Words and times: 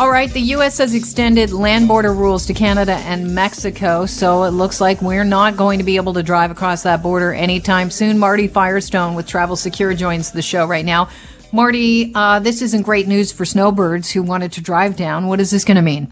All 0.00 0.10
right, 0.10 0.30
the 0.30 0.40
U.S. 0.56 0.78
has 0.78 0.94
extended 0.94 1.52
land 1.52 1.86
border 1.86 2.14
rules 2.14 2.46
to 2.46 2.54
Canada 2.54 2.94
and 3.04 3.34
Mexico, 3.34 4.06
so 4.06 4.44
it 4.44 4.52
looks 4.52 4.80
like 4.80 5.02
we're 5.02 5.24
not 5.24 5.58
going 5.58 5.78
to 5.78 5.84
be 5.84 5.96
able 5.96 6.14
to 6.14 6.22
drive 6.22 6.50
across 6.50 6.84
that 6.84 7.02
border 7.02 7.34
anytime 7.34 7.90
soon. 7.90 8.18
Marty 8.18 8.48
Firestone 8.48 9.14
with 9.14 9.26
Travel 9.26 9.56
Secure 9.56 9.92
joins 9.92 10.32
the 10.32 10.40
show 10.40 10.64
right 10.64 10.86
now. 10.86 11.10
Marty, 11.52 12.14
uh, 12.14 12.38
this 12.38 12.62
isn't 12.62 12.80
great 12.80 13.08
news 13.08 13.30
for 13.30 13.44
snowbirds 13.44 14.10
who 14.10 14.22
wanted 14.22 14.52
to 14.52 14.62
drive 14.62 14.96
down. 14.96 15.26
What 15.26 15.38
is 15.38 15.50
this 15.50 15.66
going 15.66 15.76
to 15.76 15.82
mean? 15.82 16.10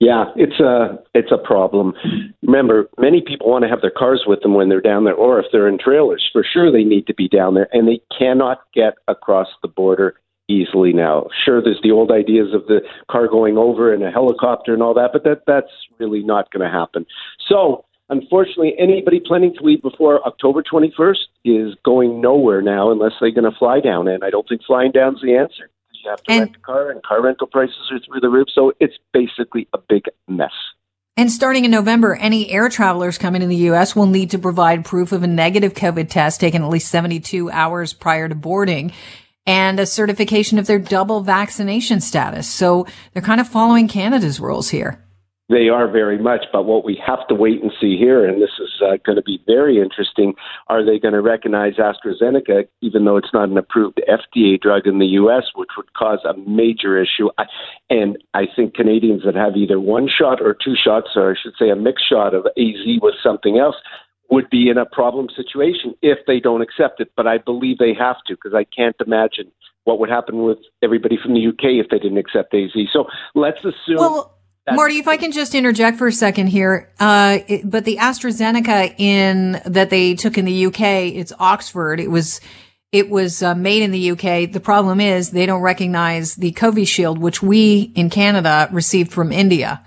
Yeah, 0.00 0.24
it's 0.34 0.58
a 0.58 0.98
it's 1.14 1.30
a 1.30 1.38
problem. 1.38 1.94
Remember, 2.42 2.90
many 2.98 3.22
people 3.24 3.48
want 3.48 3.62
to 3.62 3.68
have 3.68 3.80
their 3.80 3.92
cars 3.96 4.24
with 4.26 4.40
them 4.40 4.54
when 4.54 4.68
they're 4.68 4.80
down 4.80 5.04
there, 5.04 5.14
or 5.14 5.38
if 5.38 5.46
they're 5.52 5.68
in 5.68 5.78
trailers. 5.78 6.28
For 6.32 6.44
sure, 6.44 6.72
they 6.72 6.82
need 6.82 7.06
to 7.06 7.14
be 7.14 7.28
down 7.28 7.54
there, 7.54 7.68
and 7.72 7.86
they 7.86 8.00
cannot 8.18 8.62
get 8.74 8.94
across 9.06 9.46
the 9.62 9.68
border 9.68 10.16
easily 10.48 10.92
now. 10.92 11.28
Sure, 11.44 11.62
there's 11.62 11.80
the 11.82 11.90
old 11.90 12.10
ideas 12.10 12.52
of 12.54 12.66
the 12.66 12.80
car 13.10 13.28
going 13.28 13.56
over 13.56 13.92
and 13.92 14.02
a 14.02 14.10
helicopter 14.10 14.72
and 14.74 14.82
all 14.82 14.94
that, 14.94 15.10
but 15.12 15.24
that 15.24 15.42
that's 15.46 15.72
really 15.98 16.22
not 16.22 16.50
going 16.52 16.62
to 16.62 16.70
happen. 16.72 17.06
So, 17.48 17.84
unfortunately, 18.10 18.74
anybody 18.78 19.20
planning 19.24 19.54
to 19.54 19.64
leave 19.64 19.82
before 19.82 20.26
October 20.26 20.62
21st 20.62 21.18
is 21.44 21.74
going 21.84 22.20
nowhere 22.20 22.62
now 22.62 22.90
unless 22.90 23.12
they're 23.20 23.30
going 23.30 23.50
to 23.50 23.58
fly 23.58 23.80
down, 23.80 24.08
and 24.08 24.22
I 24.24 24.30
don't 24.30 24.48
think 24.48 24.62
flying 24.66 24.92
down's 24.92 25.20
the 25.22 25.34
answer. 25.36 25.70
You 25.92 26.10
have 26.10 26.22
to 26.24 26.32
And- 26.32 26.40
rent 26.40 26.56
a 26.56 26.60
car, 26.60 26.90
and 26.90 27.02
car 27.02 27.22
rental 27.22 27.46
prices 27.46 27.76
are 27.90 27.98
through 28.00 28.20
the 28.20 28.28
roof, 28.28 28.48
so 28.54 28.72
it's 28.80 28.98
basically 29.12 29.66
a 29.72 29.78
big 29.78 30.04
mess. 30.28 30.52
And 31.16 31.30
starting 31.30 31.64
in 31.64 31.70
November, 31.70 32.16
any 32.16 32.50
air 32.50 32.68
travelers 32.68 33.18
coming 33.18 33.40
in 33.40 33.48
the 33.48 33.56
U.S. 33.68 33.94
will 33.94 34.06
need 34.06 34.30
to 34.32 34.38
provide 34.38 34.84
proof 34.84 35.12
of 35.12 35.22
a 35.22 35.28
negative 35.28 35.72
COVID 35.72 36.10
test 36.10 36.40
taken 36.40 36.60
at 36.64 36.68
least 36.68 36.90
72 36.90 37.52
hours 37.52 37.92
prior 37.92 38.28
to 38.28 38.34
boarding 38.34 38.92
and 39.46 39.78
a 39.78 39.86
certification 39.86 40.58
of 40.58 40.66
their 40.66 40.78
double 40.78 41.20
vaccination 41.20 42.00
status. 42.00 42.48
So 42.48 42.86
they're 43.12 43.22
kind 43.22 43.40
of 43.40 43.48
following 43.48 43.88
Canada's 43.88 44.40
rules 44.40 44.70
here. 44.70 45.04
They 45.50 45.68
are 45.68 45.86
very 45.90 46.16
much, 46.16 46.46
but 46.54 46.64
what 46.64 46.86
we 46.86 46.98
have 47.06 47.26
to 47.28 47.34
wait 47.34 47.60
and 47.62 47.70
see 47.78 47.98
here, 47.98 48.24
and 48.24 48.40
this 48.40 48.52
is 48.58 48.80
uh, 48.80 48.96
going 49.04 49.16
to 49.16 49.22
be 49.22 49.42
very 49.46 49.78
interesting, 49.78 50.32
are 50.68 50.82
they 50.82 50.98
going 50.98 51.12
to 51.12 51.20
recognize 51.20 51.74
AstraZeneca, 51.74 52.66
even 52.80 53.04
though 53.04 53.18
it's 53.18 53.32
not 53.34 53.50
an 53.50 53.58
approved 53.58 54.00
FDA 54.08 54.58
drug 54.58 54.86
in 54.86 55.00
the 55.00 55.06
U.S., 55.20 55.42
which 55.54 55.68
would 55.76 55.92
cause 55.92 56.20
a 56.24 56.32
major 56.48 56.98
issue? 56.98 57.28
I, 57.36 57.44
and 57.90 58.16
I 58.32 58.44
think 58.56 58.72
Canadians 58.72 59.24
that 59.26 59.34
have 59.34 59.54
either 59.54 59.78
one 59.78 60.08
shot 60.08 60.40
or 60.40 60.54
two 60.54 60.76
shots, 60.82 61.08
or 61.14 61.32
I 61.32 61.34
should 61.40 61.52
say 61.58 61.68
a 61.68 61.76
mixed 61.76 62.08
shot 62.08 62.32
of 62.32 62.46
AZ 62.56 63.00
with 63.02 63.14
something 63.22 63.58
else, 63.58 63.76
would 64.34 64.50
be 64.50 64.68
in 64.68 64.78
a 64.78 64.84
problem 64.84 65.28
situation 65.34 65.94
if 66.02 66.18
they 66.26 66.40
don't 66.40 66.60
accept 66.60 67.00
it. 67.00 67.10
But 67.16 67.26
I 67.26 67.38
believe 67.38 67.78
they 67.78 67.94
have 67.94 68.16
to, 68.26 68.34
because 68.34 68.54
I 68.54 68.64
can't 68.64 68.96
imagine 69.04 69.50
what 69.84 69.98
would 70.00 70.10
happen 70.10 70.42
with 70.42 70.58
everybody 70.82 71.18
from 71.22 71.34
the 71.34 71.46
UK 71.46 71.84
if 71.84 71.88
they 71.90 71.98
didn't 71.98 72.18
accept 72.18 72.52
AZ. 72.54 72.72
So 72.92 73.06
let's 73.34 73.58
assume. 73.58 73.96
Well, 73.96 74.36
Marty, 74.70 74.98
if 74.98 75.08
I 75.08 75.18
can 75.18 75.30
just 75.30 75.54
interject 75.54 75.98
for 75.98 76.06
a 76.06 76.12
second 76.12 76.46
here, 76.48 76.90
uh, 76.98 77.38
it, 77.46 77.70
but 77.70 77.84
the 77.84 77.98
AstraZeneca 77.98 78.98
in 78.98 79.60
that 79.66 79.90
they 79.90 80.14
took 80.14 80.38
in 80.38 80.46
the 80.46 80.66
UK, 80.66 80.80
it's 81.14 81.32
Oxford. 81.38 82.00
It 82.00 82.10
was, 82.10 82.40
it 82.90 83.10
was 83.10 83.42
uh, 83.42 83.54
made 83.54 83.82
in 83.82 83.90
the 83.90 84.12
UK. 84.12 84.50
The 84.50 84.62
problem 84.62 85.00
is 85.00 85.30
they 85.30 85.44
don't 85.44 85.60
recognize 85.60 86.36
the 86.36 86.52
Covishield, 86.52 87.18
which 87.18 87.42
we 87.42 87.92
in 87.94 88.08
Canada 88.08 88.70
received 88.72 89.12
from 89.12 89.32
India. 89.32 89.84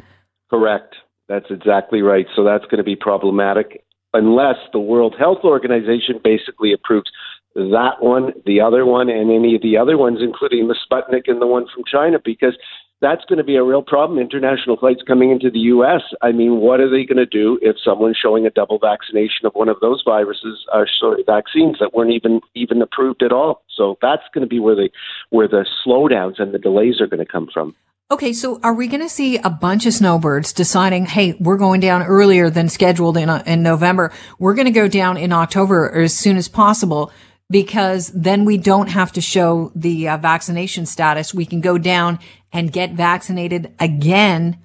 Correct. 0.50 0.94
That's 1.28 1.50
exactly 1.50 2.04
right. 2.04 2.28
So 2.36 2.44
that's 2.44 2.64
going 2.66 2.78
to 2.78 2.84
be 2.84 2.96
problematic 2.96 3.84
unless 4.18 4.58
the 4.74 4.80
World 4.80 5.16
Health 5.18 5.44
Organization 5.44 6.20
basically 6.24 6.74
approves 6.74 7.12
that 7.56 8.02
one, 8.02 8.34
the 8.46 8.62
other 8.62 8.86
one, 8.86 9.10
and 9.10 9.32
any 9.32 9.56
of 9.56 9.62
the 9.62 9.78
other 9.78 9.98
ones, 9.98 10.20
including 10.22 10.68
the 10.68 10.76
Sputnik 10.76 11.28
and 11.28 11.42
the 11.42 11.48
one 11.48 11.66
from 11.74 11.84
China, 11.92 12.18
because 12.24 12.56
that's 13.02 13.26
going 13.26 13.38
to 13.38 13.44
be 13.44 13.56
a 13.56 13.64
real 13.64 13.82
problem. 13.82 14.20
International 14.20 14.78
flights 14.78 15.02
coming 15.08 15.32
into 15.32 15.52
the 15.52 15.60
U.S. 15.60 16.02
I 16.22 16.32
mean, 16.32 16.58
what 16.58 16.80
are 16.80 16.90
they 16.90 17.06
going 17.06 17.18
to 17.18 17.26
do 17.26 17.60
if 17.62 17.76
someone's 17.84 18.18
showing 18.18 18.46
a 18.46 18.50
double 18.50 18.80
vaccination 18.80 19.46
of 19.46 19.54
one 19.54 19.70
of 19.70 19.80
those 19.82 20.02
viruses, 20.04 20.66
or 20.74 20.88
sorry, 21.00 21.24
vaccines 21.26 21.78
that 21.80 21.94
weren't 21.94 22.12
even 22.12 22.42
even 22.56 22.82
approved 22.82 23.24
at 23.24 23.32
all? 23.32 23.64
So 23.76 23.98
that's 24.02 24.24
going 24.34 24.44
to 24.44 24.50
be 24.50 24.60
where 24.60 24.76
the 24.76 24.90
where 25.30 25.48
the 25.48 25.66
slowdowns 25.86 26.40
and 26.40 26.54
the 26.54 26.60
delays 26.60 27.00
are 27.00 27.08
going 27.08 27.26
to 27.26 27.32
come 27.32 27.50
from. 27.54 27.76
Okay, 28.10 28.32
so 28.32 28.58
are 28.64 28.74
we 28.74 28.88
going 28.88 29.02
to 29.02 29.10
see 29.10 29.38
a 29.38 29.50
bunch 29.50 29.86
of 29.86 29.94
snowbirds 29.94 30.54
deciding, 30.54 31.08
hey, 31.08 31.36
we're 31.42 31.58
going 31.58 31.82
down 31.82 32.04
earlier 32.04 32.50
than 32.50 32.70
scheduled 32.70 33.18
in, 33.18 33.28
uh, 33.28 33.44
in 33.46 33.64
November. 33.64 34.14
We're 34.40 34.54
going 34.54 34.66
to 34.66 34.72
go 34.72 34.88
down 34.88 35.18
in 35.18 35.34
October 35.34 35.92
as 35.92 36.16
soon 36.18 36.38
as 36.38 36.48
possible 36.48 37.12
because 37.50 38.08
then 38.16 38.46
we 38.46 38.58
don't 38.58 38.88
have 38.88 39.12
to 39.12 39.20
show 39.20 39.74
the 39.76 40.08
uh, 40.08 40.18
vaccination 40.18 40.86
status. 40.86 41.34
We 41.34 41.46
can 41.46 41.60
go 41.60 41.78
down 41.78 42.20
and 42.54 42.72
get 42.72 42.94
vaccinated 42.94 43.74
again 43.78 44.58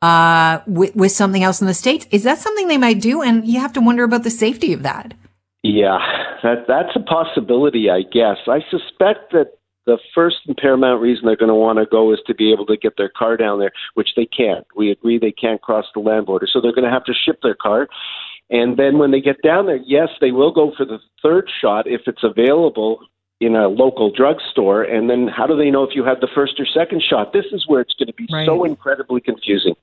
uh, 0.00 0.60
with, 0.68 0.94
with 0.94 1.10
something 1.10 1.42
else 1.42 1.60
in 1.60 1.66
the 1.66 1.74
States. 1.74 2.06
Is 2.12 2.22
that 2.22 2.38
something 2.38 2.68
they 2.68 2.78
might 2.78 3.00
do? 3.00 3.22
And 3.22 3.44
you 3.44 3.58
have 3.58 3.72
to 3.72 3.80
wonder 3.80 4.04
about 4.04 4.22
the 4.22 4.30
safety 4.30 4.72
of 4.72 4.84
that. 4.84 5.14
Yeah, 5.64 5.98
that 6.44 6.66
that's 6.68 6.94
a 6.94 7.00
possibility, 7.00 7.90
I 7.90 8.02
guess. 8.02 8.36
I 8.46 8.60
suspect 8.70 9.32
that 9.32 9.58
the 9.86 9.98
first 10.14 10.36
and 10.46 10.56
paramount 10.56 11.00
reason 11.02 11.26
they're 11.26 11.36
going 11.36 11.48
to 11.50 11.54
want 11.54 11.78
to 11.78 11.86
go 11.86 12.12
is 12.12 12.18
to 12.26 12.34
be 12.34 12.52
able 12.52 12.66
to 12.66 12.76
get 12.76 12.96
their 12.96 13.10
car 13.10 13.36
down 13.36 13.58
there, 13.58 13.72
which 13.94 14.10
they 14.16 14.26
can't. 14.26 14.66
We 14.74 14.90
agree 14.90 15.18
they 15.18 15.32
can't 15.32 15.60
cross 15.60 15.84
the 15.94 16.00
land 16.00 16.26
border, 16.26 16.46
so 16.50 16.60
they're 16.60 16.72
going 16.74 16.84
to 16.84 16.90
have 16.90 17.04
to 17.04 17.12
ship 17.14 17.40
their 17.42 17.54
car. 17.54 17.88
And 18.50 18.76
then 18.78 18.98
when 18.98 19.10
they 19.10 19.20
get 19.20 19.42
down 19.42 19.66
there, 19.66 19.80
yes, 19.84 20.08
they 20.20 20.30
will 20.30 20.52
go 20.52 20.72
for 20.76 20.84
the 20.84 20.98
third 21.22 21.48
shot 21.60 21.86
if 21.86 22.02
it's 22.06 22.22
available 22.22 23.00
in 23.40 23.56
a 23.56 23.68
local 23.68 24.10
drugstore. 24.10 24.82
And 24.82 25.08
then 25.10 25.28
how 25.28 25.46
do 25.46 25.56
they 25.56 25.70
know 25.70 25.82
if 25.82 25.94
you 25.94 26.04
had 26.04 26.20
the 26.20 26.28
first 26.34 26.58
or 26.60 26.66
second 26.66 27.02
shot? 27.02 27.32
This 27.32 27.46
is 27.52 27.64
where 27.66 27.80
it's 27.80 27.94
going 27.94 28.08
to 28.08 28.14
be 28.14 28.26
Right. 28.30 28.46
so 28.46 28.64
incredibly 28.64 29.20
confusing. 29.20 29.74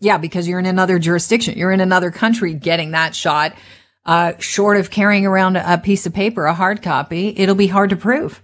Yeah, 0.00 0.18
because 0.18 0.46
you're 0.46 0.58
in 0.58 0.66
another 0.66 0.98
jurisdiction. 0.98 1.58
You're 1.58 1.72
in 1.72 1.80
another 1.80 2.10
country 2.10 2.52
getting 2.54 2.90
that 2.92 3.14
shot. 3.14 3.54
Uh, 4.04 4.34
short 4.38 4.76
of 4.76 4.90
carrying 4.90 5.24
around 5.24 5.56
a 5.56 5.78
piece 5.78 6.04
of 6.04 6.12
paper, 6.12 6.44
a 6.44 6.52
hard 6.52 6.82
copy, 6.82 7.28
it'll 7.38 7.54
be 7.54 7.68
hard 7.68 7.88
to 7.88 7.96
prove. 7.96 8.42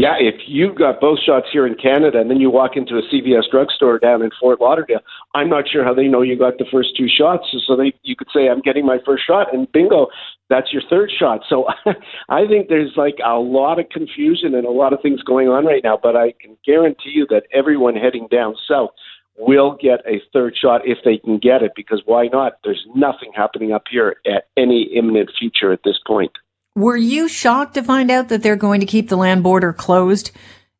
Yeah, 0.00 0.14
if 0.16 0.42
you 0.46 0.72
got 0.72 1.00
both 1.00 1.18
shots 1.26 1.48
here 1.52 1.66
in 1.66 1.74
Canada 1.74 2.20
and 2.20 2.30
then 2.30 2.38
you 2.38 2.50
walk 2.50 2.76
into 2.76 2.98
a 2.98 3.02
CVS 3.02 3.50
drugstore 3.50 3.98
down 3.98 4.22
in 4.22 4.30
Fort 4.38 4.60
Lauderdale, 4.60 5.00
I'm 5.34 5.48
not 5.48 5.68
sure 5.68 5.82
how 5.82 5.92
they 5.92 6.06
know 6.06 6.22
you 6.22 6.38
got 6.38 6.56
the 6.58 6.66
first 6.70 6.90
two 6.96 7.08
shots. 7.08 7.46
So 7.66 7.74
they 7.74 7.92
you 8.04 8.14
could 8.14 8.28
say 8.32 8.48
I'm 8.48 8.60
getting 8.60 8.86
my 8.86 8.98
first 9.04 9.26
shot 9.26 9.52
and 9.52 9.66
bingo, 9.72 10.06
that's 10.48 10.72
your 10.72 10.82
third 10.88 11.10
shot. 11.18 11.40
So 11.48 11.66
I 12.28 12.46
think 12.46 12.68
there's 12.68 12.92
like 12.96 13.16
a 13.26 13.40
lot 13.40 13.80
of 13.80 13.88
confusion 13.88 14.54
and 14.54 14.64
a 14.64 14.70
lot 14.70 14.92
of 14.92 15.02
things 15.02 15.20
going 15.24 15.48
on 15.48 15.66
right 15.66 15.82
now, 15.82 15.98
but 16.00 16.14
I 16.14 16.32
can 16.40 16.56
guarantee 16.64 17.10
you 17.10 17.26
that 17.30 17.48
everyone 17.52 17.96
heading 17.96 18.28
down 18.30 18.54
south 18.68 18.90
will 19.36 19.76
get 19.82 19.98
a 20.06 20.22
third 20.32 20.54
shot 20.56 20.82
if 20.84 20.98
they 21.04 21.18
can 21.18 21.38
get 21.38 21.64
it 21.64 21.72
because 21.74 22.02
why 22.06 22.28
not? 22.32 22.58
There's 22.62 22.86
nothing 22.94 23.32
happening 23.34 23.72
up 23.72 23.82
here 23.90 24.14
at 24.26 24.44
any 24.56 24.84
imminent 24.94 25.32
future 25.36 25.72
at 25.72 25.80
this 25.84 25.98
point. 26.06 26.30
Were 26.78 26.96
you 26.96 27.26
shocked 27.26 27.74
to 27.74 27.82
find 27.82 28.08
out 28.08 28.28
that 28.28 28.44
they're 28.44 28.54
going 28.54 28.78
to 28.78 28.86
keep 28.86 29.08
the 29.08 29.16
land 29.16 29.42
border 29.42 29.72
closed 29.72 30.30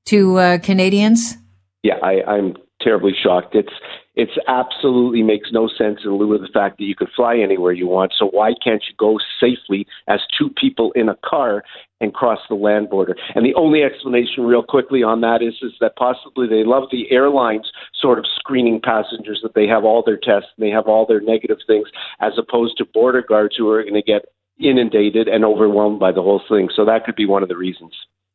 to 0.05 0.37
uh, 0.37 0.59
Canadians? 0.59 1.37
Yeah, 1.83 1.97
I, 2.01 2.23
I'm 2.23 2.55
terribly 2.81 3.11
shocked. 3.21 3.57
It's 3.57 3.73
it's 4.15 4.39
absolutely 4.47 5.25
makes 5.25 5.51
no 5.51 5.69
sense 5.69 6.01
in 6.05 6.17
lieu 6.17 6.35
of 6.35 6.41
the 6.41 6.49
fact 6.55 6.79
that 6.79 6.85
you 6.85 6.95
can 6.95 7.09
fly 7.17 7.37
anywhere 7.37 7.73
you 7.73 7.89
want. 7.89 8.13
So 8.17 8.27
why 8.27 8.53
can't 8.63 8.83
you 8.89 8.95
go 8.97 9.19
safely 9.41 9.89
as 10.09 10.21
two 10.39 10.51
people 10.51 10.93
in 10.93 11.09
a 11.09 11.17
car 11.25 11.65
and 12.01 12.15
cross 12.15 12.39
the 12.49 12.55
land 12.55 12.91
border? 12.91 13.17
And 13.35 13.45
the 13.45 13.55
only 13.57 13.83
explanation, 13.83 14.45
real 14.45 14.63
quickly, 14.63 15.03
on 15.03 15.21
that 15.23 15.43
is 15.43 15.55
is 15.63 15.73
that 15.81 15.97
possibly 15.97 16.47
they 16.47 16.63
love 16.63 16.85
the 16.93 17.11
airlines 17.11 17.73
sort 18.01 18.21
of 18.21 18.25
screening 18.39 18.81
passengers 18.81 19.41
that 19.43 19.55
they 19.55 19.67
have 19.67 19.85
all 19.85 20.05
their 20.07 20.17
tests 20.17 20.51
and 20.57 20.65
they 20.65 20.71
have 20.71 20.87
all 20.87 21.07
their 21.07 21.21
negative 21.21 21.59
things, 21.67 21.89
as 22.21 22.35
opposed 22.39 22.79
to 22.79 22.85
border 22.85 23.25
guards 23.29 23.57
who 23.57 23.69
are 23.69 23.83
going 23.83 23.95
to 23.95 24.03
get 24.03 24.27
inundated 24.61 25.29
and 25.29 25.45
overwhelmed 25.45 26.01
by 26.01 26.13
the 26.13 26.23
whole 26.23 26.43
thing. 26.49 26.69
So 26.75 26.85
that 26.85 27.05
could 27.05 27.17
be 27.17 27.27
one 27.27 27.43
of 27.43 27.49
the 27.49 27.57
reasons. 27.57 27.93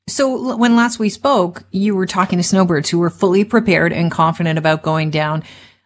So 0.08 0.58
when 0.58 0.76
last 0.76 1.00
we 1.00 1.10
spoke, 1.10 1.64
you 1.72 1.96
were 1.96 2.06
talking 2.06 2.38
to 2.38 2.44
snowbirds 2.44 2.90
who 2.90 3.00
were 3.00 3.10
fully 3.10 3.46
prepared 3.46 3.94
and 3.94 4.12
confident 4.12 4.60
about 4.60 4.84
going 4.84 5.12
down 5.12 5.44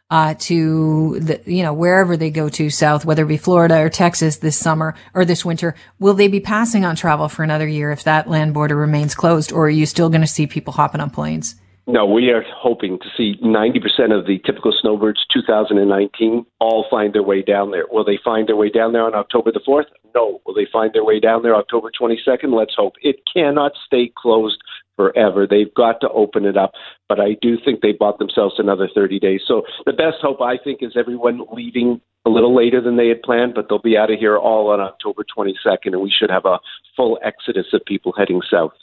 uh, 0.10 0.36
to 0.40 1.20
the, 1.20 1.42
you 1.46 1.64
know, 1.64 1.74
wherever 1.74 2.16
they 2.16 2.32
go 2.32 2.50
to 2.50 2.70
south, 2.70 3.06
whether 3.06 3.24
it 3.24 3.28
be 3.28 3.38
Florida 3.38 3.78
or 3.78 3.90
Texas 3.90 4.38
this 4.38 4.58
summer 4.58 4.96
or 5.14 5.26
this 5.26 5.44
winter. 5.44 5.76
Will 6.00 6.14
they 6.14 6.30
be 6.30 6.40
passing 6.40 6.86
on 6.86 6.96
travel 6.96 7.28
for 7.30 7.44
another 7.44 7.68
year 7.68 7.92
if 7.92 8.04
that 8.06 8.30
land 8.30 8.54
border 8.54 8.76
remains 8.76 9.14
closed, 9.14 9.52
or 9.52 9.66
are 9.66 9.70
you 9.70 9.86
still 9.86 10.10
going 10.10 10.22
to 10.22 10.28
see 10.28 10.48
people 10.48 10.74
hopping 10.74 11.02
on 11.02 11.10
planes? 11.10 11.56
No, 11.90 12.06
we 12.06 12.32
are 12.32 12.44
hoping 12.54 13.00
to 13.00 13.06
see 13.16 13.40
90% 13.42 14.18
of 14.18 14.28
the 14.28 14.40
typical 14.46 14.74
snowbirds 14.78 15.26
2019 15.34 16.46
all 16.60 16.86
find 16.92 17.14
their 17.14 17.24
way 17.24 17.42
down 17.42 17.72
there. 17.72 17.86
Will 17.90 18.04
they 18.04 18.20
find 18.22 18.46
their 18.46 18.58
way 18.58 18.70
down 18.70 18.92
there 18.92 19.06
on 19.06 19.16
October 19.16 19.54
the 19.54 19.62
4th? 19.66 19.86
No. 20.14 20.42
Will 20.46 20.54
they 20.54 20.68
find 20.72 20.92
their 20.94 21.06
way 21.06 21.22
down 21.22 21.44
there 21.44 21.56
October 21.56 21.90
22nd? 21.90 22.54
Let's 22.54 22.74
hope. 22.76 22.96
It 23.02 23.22
cannot 23.34 23.72
stay 23.86 24.12
closed 24.18 24.62
forever. 24.98 25.48
They've 25.50 25.74
got 25.74 26.02
to 26.02 26.10
open 26.10 26.44
it 26.44 26.58
up, 26.58 26.74
but 27.08 27.22
I 27.22 27.38
do 27.42 27.56
think 27.64 27.80
they 27.80 27.94
bought 27.94 28.20
themselves 28.20 28.56
another 28.58 28.90
30 28.94 29.20
days. 29.20 29.42
So 29.48 29.62
the 29.86 29.94
best 29.94 30.18
hope, 30.22 30.42
I 30.42 30.58
think, 30.62 30.80
is 30.82 30.98
everyone 30.98 31.42
leaving 31.54 32.02
a 32.26 32.30
little 32.30 32.54
later 32.54 32.82
than 32.82 32.98
they 32.98 33.08
had 33.08 33.22
planned, 33.22 33.54
but 33.54 33.68
they'll 33.70 33.80
be 33.80 33.96
out 33.96 34.12
of 34.12 34.20
here 34.20 34.38
all 34.38 34.72
on 34.72 34.82
October 34.82 35.24
22nd, 35.24 35.94
and 35.94 36.02
we 36.02 36.12
should 36.12 36.30
have 36.30 36.46
a 36.46 36.60
full 36.98 37.18
exodus 37.24 37.68
of 37.72 37.86
people 37.86 38.12
heading 38.18 38.42
south. 38.52 38.74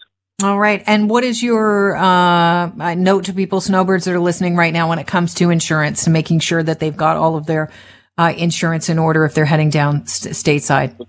All 0.42 0.58
right. 0.58 0.82
And 0.86 1.08
what 1.08 1.22
is 1.22 1.42
your 1.42 1.96
uh, 1.96 2.94
note 2.94 3.26
to 3.26 3.32
people, 3.32 3.60
snowbirds 3.60 4.04
that 4.04 4.14
are 4.14 4.20
listening 4.20 4.56
right 4.56 4.72
now, 4.72 4.88
when 4.88 4.98
it 4.98 5.06
comes 5.06 5.32
to 5.34 5.50
insurance 5.50 6.06
and 6.06 6.12
making 6.12 6.40
sure 6.40 6.62
that 6.62 6.80
they've 6.80 6.96
got 6.96 7.16
all 7.16 7.36
of 7.36 7.46
their 7.46 7.70
uh, 8.18 8.32
insurance 8.36 8.88
in 8.88 8.98
order 8.98 9.24
if 9.24 9.34
they're 9.34 9.44
heading 9.44 9.70
down 9.70 10.06
st- 10.06 10.34
stateside? 10.34 11.06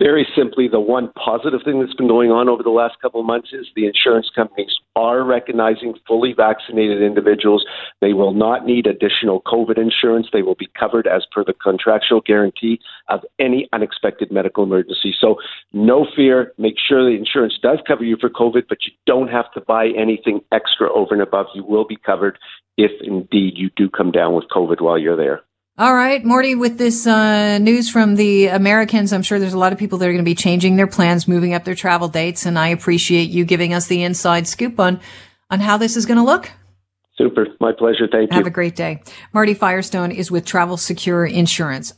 Very 0.00 0.26
simply, 0.36 0.66
the 0.66 0.80
one 0.80 1.12
positive 1.12 1.60
thing 1.64 1.78
that's 1.78 1.94
been 1.94 2.08
going 2.08 2.32
on 2.32 2.48
over 2.48 2.64
the 2.64 2.70
last 2.70 3.00
couple 3.00 3.20
of 3.20 3.26
months 3.26 3.50
is 3.52 3.68
the 3.76 3.86
insurance 3.86 4.28
companies 4.34 4.72
are 4.96 5.22
recognizing 5.22 5.94
fully 6.06 6.32
vaccinated 6.32 7.00
individuals. 7.00 7.64
They 8.00 8.12
will 8.12 8.34
not 8.34 8.66
need 8.66 8.88
additional 8.88 9.40
COVID 9.42 9.78
insurance. 9.78 10.26
They 10.32 10.42
will 10.42 10.56
be 10.56 10.68
covered 10.76 11.06
as 11.06 11.24
per 11.30 11.44
the 11.44 11.52
contractual 11.52 12.22
guarantee 12.22 12.80
of 13.08 13.20
any 13.38 13.68
unexpected 13.72 14.32
medical 14.32 14.64
emergency. 14.64 15.14
So, 15.20 15.36
no 15.72 16.08
fear. 16.16 16.52
Make 16.58 16.74
sure 16.76 17.04
the 17.04 17.16
insurance 17.16 17.54
does 17.62 17.78
cover 17.86 18.02
you 18.02 18.16
for 18.20 18.28
COVID, 18.28 18.64
but 18.68 18.78
you 18.84 18.92
don't 19.06 19.28
have 19.28 19.52
to 19.52 19.60
buy 19.60 19.90
anything 19.96 20.40
extra 20.50 20.92
over 20.92 21.14
and 21.14 21.22
above. 21.22 21.46
You 21.54 21.64
will 21.64 21.86
be 21.86 21.96
covered 21.96 22.36
if 22.76 22.90
indeed 23.00 23.52
you 23.56 23.70
do 23.76 23.88
come 23.88 24.10
down 24.10 24.34
with 24.34 24.46
COVID 24.50 24.80
while 24.80 24.98
you're 24.98 25.16
there. 25.16 25.42
All 25.76 25.92
right, 25.92 26.24
Morty, 26.24 26.54
with 26.54 26.78
this 26.78 27.04
uh, 27.04 27.58
news 27.58 27.90
from 27.90 28.14
the 28.14 28.46
Americans, 28.46 29.12
I'm 29.12 29.24
sure 29.24 29.40
there's 29.40 29.54
a 29.54 29.58
lot 29.58 29.72
of 29.72 29.78
people 29.78 29.98
that 29.98 30.06
are 30.06 30.12
going 30.12 30.18
to 30.18 30.22
be 30.22 30.36
changing 30.36 30.76
their 30.76 30.86
plans, 30.86 31.26
moving 31.26 31.52
up 31.52 31.64
their 31.64 31.74
travel 31.74 32.06
dates, 32.06 32.46
and 32.46 32.56
I 32.56 32.68
appreciate 32.68 33.28
you 33.28 33.44
giving 33.44 33.74
us 33.74 33.88
the 33.88 34.04
inside 34.04 34.46
scoop 34.46 34.78
on 34.78 35.00
on 35.50 35.58
how 35.58 35.76
this 35.76 35.96
is 35.96 36.06
going 36.06 36.18
to 36.18 36.22
look. 36.22 36.48
Super. 37.18 37.48
My 37.58 37.72
pleasure. 37.72 38.06
Thank 38.10 38.30
you. 38.30 38.36
Have 38.36 38.46
a 38.46 38.50
great 38.50 38.76
day. 38.76 39.02
Marty 39.32 39.52
Firestone 39.52 40.12
is 40.12 40.30
with 40.30 40.44
Travel 40.44 40.76
Secure 40.76 41.26
Insurance. 41.26 41.92